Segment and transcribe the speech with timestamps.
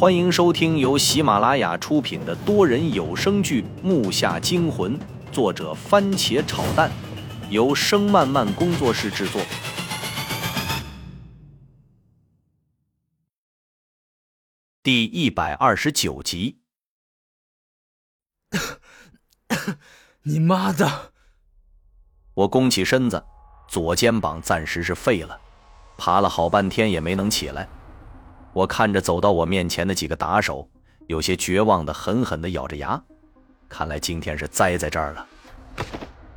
[0.00, 4.98] 欢迎收听由喜马拉雅出品的多人有声剧《木下惊魂》，
[5.30, 6.90] 作者番茄炒蛋，
[7.50, 9.42] 由声漫漫工作室制作。
[14.82, 16.62] 第一百二十九集。
[20.24, 21.12] 你妈的！
[22.32, 23.22] 我弓起身子，
[23.68, 25.38] 左肩膀暂时是废了，
[25.98, 27.68] 爬了好半天也没能起来。
[28.52, 30.68] 我看着走到我面前的几个打手，
[31.06, 33.00] 有些绝望的狠狠的咬着牙，
[33.68, 35.26] 看来今天是栽在这儿了。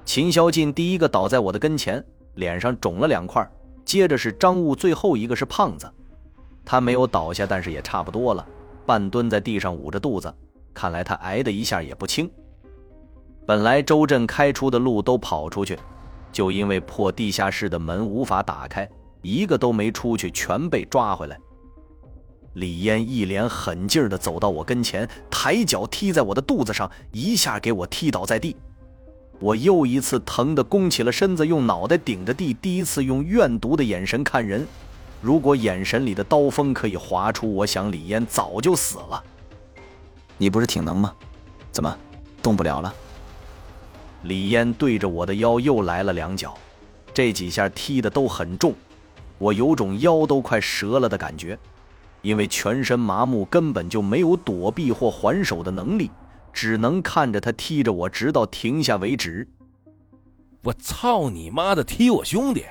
[0.05, 2.03] 秦霄进第一个倒在我的跟前，
[2.35, 3.47] 脸上肿了两块，
[3.83, 5.91] 接着是张悟，最后一个是胖子。
[6.63, 8.45] 他没有倒下，但是也差不多了，
[8.85, 10.33] 半蹲在地上捂着肚子，
[10.73, 12.29] 看来他挨的一下也不轻。
[13.45, 15.77] 本来周震开出的路都跑出去，
[16.31, 18.87] 就因为破地下室的门无法打开，
[19.21, 21.37] 一个都没出去，全被抓回来。
[22.53, 28.55] 李嫣一脸狠劲儿地走到我跟前，抬脚踢在我的肚子上，一下给我踢倒在地。
[29.39, 34.65] 我又一次疼得弓起了身子，用脑袋顶着地，第一次用怨毒的眼神看人。
[35.19, 39.23] 如果眼神里的刀锋可以划出，我想李嫣早就死了。
[40.37, 41.13] 你不是挺能吗？
[41.71, 41.97] 怎么
[42.41, 42.93] 动不了了？
[44.23, 46.53] 李嫣对着我的腰又来了两脚，
[47.13, 48.73] 这几下踢的都很重，
[49.37, 51.57] 我有种腰都快折了的感觉。
[52.23, 56.09] 因为全身麻木，根本就没有躲避或还手的能力，
[56.51, 59.47] 只能看着他踢着我，直到停下为止。
[60.63, 61.83] 我操你妈的！
[61.83, 62.63] 踢我兄弟！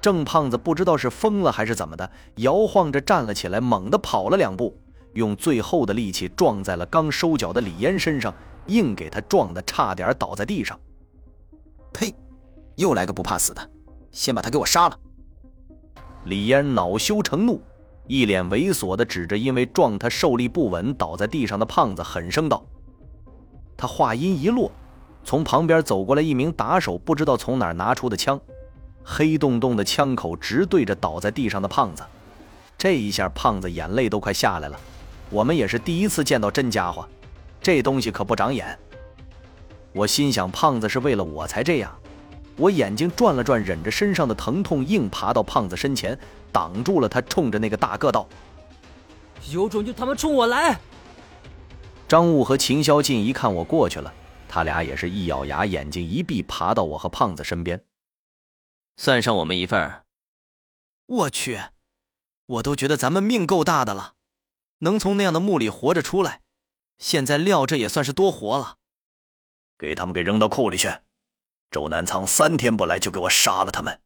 [0.00, 4.74] 郑胖子不知道是疯了还是怎么的，摇晃着站了起来，猛地跑了两步，
[5.12, 8.34] 用最后的力气撞在了刚收脚的李嫣身上，
[8.68, 10.80] 硬给他撞得差点倒在地上。
[11.92, 12.14] 呸！
[12.76, 13.70] 又来个不怕死的，
[14.10, 14.98] 先把他给我杀了！
[16.24, 17.60] 李嫣恼羞成怒。
[18.06, 22.64] 一脸猥琐地指着因为撞他受力不稳倒在地上的胖子，狠声道
[23.78, 24.70] ：“他话音一落，
[25.24, 28.38] 从旁边走过来一名打手，不知道从哪儿拿出的枪，
[29.02, 32.02] 黑洞洞的枪口直对着倒在地上的胖子。
[32.76, 34.78] 这一下，胖子眼泪都快下来了。
[35.30, 37.08] 我们也是第一次见到真家伙，
[37.62, 38.78] 这东西可不长眼。
[39.94, 41.90] 我心想，胖子是为了我才这样。
[42.56, 46.18] 我眼睛转了转，忍着身上的疼痛，硬爬到胖子身前。”
[46.54, 48.28] 挡住了他，冲着那个大个道
[49.50, 50.78] ：“有种就他妈冲我来！”
[52.06, 54.14] 张悟和秦霄进一看我过去了，
[54.48, 57.84] 他俩也是一咬牙，眼睛一闭，爬到我和胖子身边，
[58.96, 60.04] 算上我们一份。
[61.06, 61.60] 我去，
[62.46, 64.14] 我都觉得咱们命够大的了，
[64.78, 66.42] 能从那样的墓里活着出来，
[66.98, 68.76] 现在料这也算是多活了。
[69.76, 70.88] 给他们给扔到库里去，
[71.72, 74.00] 周南仓三天不来，就给我杀了他们。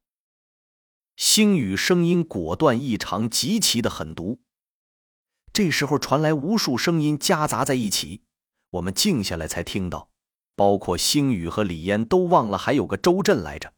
[1.18, 4.38] 星宇声音果断异常，极其的狠毒。
[5.52, 8.22] 这时候传来无数声音夹杂在一起，
[8.70, 10.10] 我们静下来才听到，
[10.54, 13.72] 包括星宇和李嫣都忘了还有个周震来着。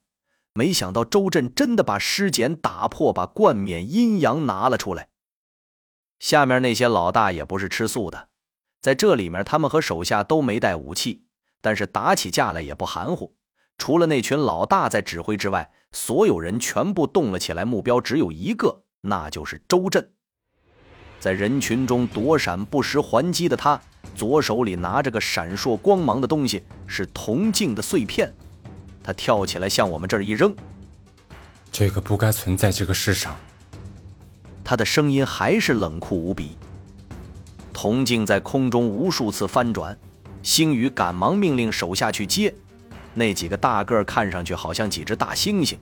[0.52, 5.08] 没想到周震真的把尸检打破，把冠冕阴阳拿了出来。
[6.18, 8.28] 下面那些老大也不是吃素的，
[8.82, 11.24] 在这里面他们和手下都没带武器，
[11.62, 13.34] 但是打起架来也不含糊。
[13.80, 20.06] 除了那群老大在指挥之外，所有人全部动了起来，目标只有一个，那就是周震。
[21.18, 23.80] 在人群中躲闪不时还击的他，
[24.14, 28.30] 左手里拿着个闪烁光芒的东西，是铜镜的碎片。
[29.02, 30.54] 他跳起来向我们这儿一扔，
[31.72, 33.34] 这个不该存在这个世上。
[34.62, 36.58] 他的声音还是冷酷无比。
[37.72, 39.98] 铜镜在空中无数次翻转，
[40.42, 42.54] 星宇赶忙命令手下去接。
[43.14, 45.76] 那几个大个儿看上去好像几只大猩猩，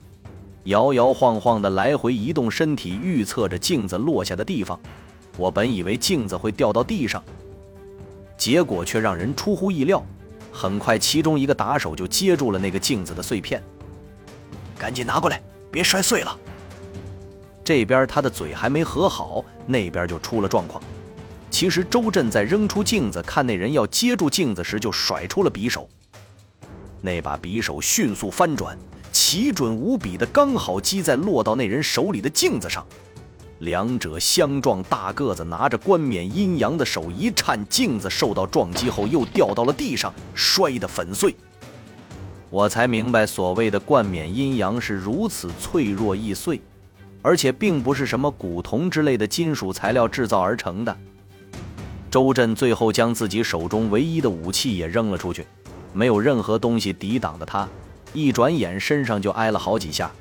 [0.63, 4.79] 摇摇晃晃的来回移动身体，预测着镜子落下的地方。
[5.37, 7.23] 我本以为镜子会掉到地上，
[8.37, 10.03] 结果却让人出乎意料。
[10.51, 13.63] 很快，其中一个打手就接住了那个镜子的碎片，
[14.77, 15.41] 赶紧拿过来，
[15.71, 16.37] 别摔碎了。
[17.63, 20.83] 这边他的嘴还没合好，那边就出了状况。
[21.51, 25.87] 其实周震在扔出镜子，看那人要接住镜子时，就甩出了匕首。
[27.01, 28.77] 那把匕首迅速翻转，
[29.11, 32.85] 奇准无比的刚好击在落到那人手里的镜子上，
[33.59, 41.35] 两者相撞，大个子拿着冠冕阴阳的手一颤，镜子受到撞击后又掉到了地上，摔得粉碎。
[42.49, 46.59] 我才明白，所谓的冠冕阴阳是如此脆弱易碎，
[47.21, 50.97] 而且并不是什么古铜之类的金属材料制造而成的。
[52.09, 55.45] 周震最后将自己手中唯一的武器也扔了出去。
[55.93, 57.67] 没有任何东西抵挡的他，
[58.13, 60.11] 一转眼身上就挨了好几下，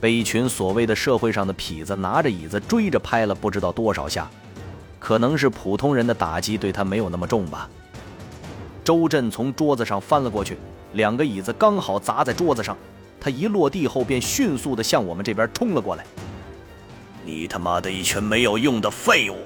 [0.00, 4.30] 被一群所谓的社会上的痞子拿着椅子追着拍了不知道多少下。
[4.98, 7.68] 可能是普通人的打击对他没有那么重吧。
[8.84, 10.56] 周震从桌子上翻了过去，
[10.92, 12.76] 两个椅子刚好砸在桌子上，
[13.20, 16.04] 他一落地后便迅速的向我们这边冲了过来。
[17.24, 19.36] 你他妈的一群没有用的废物！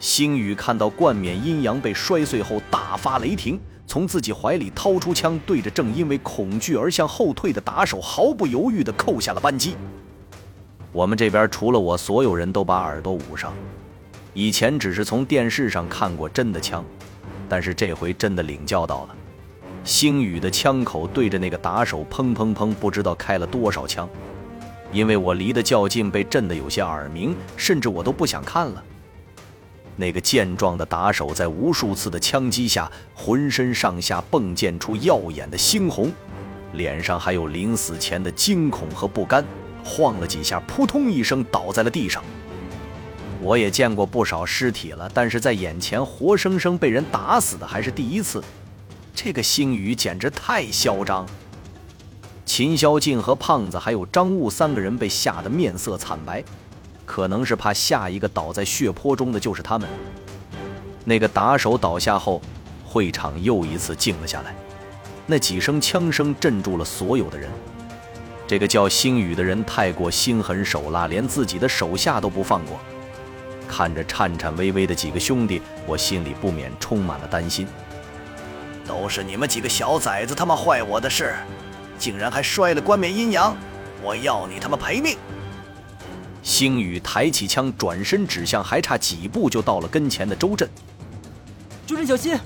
[0.00, 3.60] 星宇看到冠冕阴阳被摔碎后，大发雷霆，
[3.90, 9.74] 从自己怀里掏出枪，对着正因为恐惧而向后退的打手毫不犹豫地扣下了扳机。
[10.92, 13.52] 我们这边除了我，所有人都把耳朵捂上。
[14.32, 16.84] 以前只是从电视上看过真的枪，
[17.48, 19.16] 但是这回真的领教到了。
[19.82, 24.08] 星宇的枪口对着那个打手砰砰砰，不知道开了多少枪。
[24.92, 28.84] 因为我离得较近，被震得有些耳鸣，甚至我都不想看了。
[30.00, 36.10] 那个健壮的打手在无数次的枪击下，浑身上下迸溅出耀眼的猩红，
[36.72, 39.44] 脸上还有临死前的惊恐和不甘，
[39.84, 42.24] 晃了几下，扑通一声倒在了地上。
[43.42, 48.42] 我也见过不少尸体了，但是在眼前活生生被人打死的还是第一次。
[49.14, 51.26] 这个星宇简直太嚣张。
[52.46, 56.42] 秦霄静和胖子还有张悟三个人被吓得面色惨白，
[57.10, 59.88] 可能是怕下一个倒在血泊中的就是他们。
[61.04, 62.40] 那个打手倒下后，
[62.84, 64.54] 会场又一次静了下来，
[65.26, 67.50] 那几声枪声镇住了所有的人。
[68.46, 72.78] 这个叫星宇的人太过心狠手辣，连自己的手下都不放过。
[73.66, 77.66] 看着颤颤巍巍的几个兄弟，我心里不免充满了担心。
[78.86, 81.34] 都是你们几个小崽子他妈坏我的事！
[81.98, 83.56] 竟然还摔了冠冕阴阳！
[84.00, 85.18] 我要你他妈赔命！
[86.50, 90.68] 星宇抬起枪，转身指向还差几步就到了跟前的周震。
[91.86, 92.36] 周震，小心！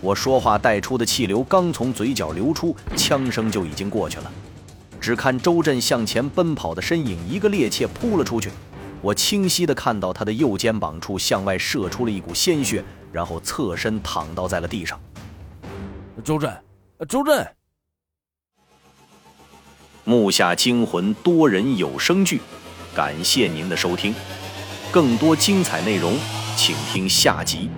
[0.00, 4.32] 我说话带出的气流刚从嘴角流出，枪声就已经过去了。
[4.98, 8.50] 只看周震向前奔跑的身影，一个趔趄扑了出去。
[9.02, 12.82] 我清晰的看到他的右肩膀处向外射出了一股鲜血，
[13.12, 14.98] 然后侧身躺倒在了地上。
[16.24, 16.50] 周震，
[17.06, 17.46] 周震！
[20.04, 22.40] 木下惊魂多人有声剧，
[22.94, 24.14] 感谢您的收听，
[24.90, 26.18] 更多精彩内容，
[26.56, 27.70] 请听下集。